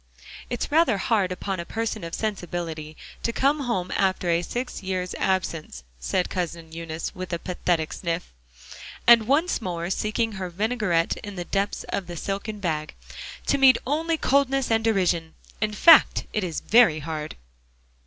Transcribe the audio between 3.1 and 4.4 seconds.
to come home after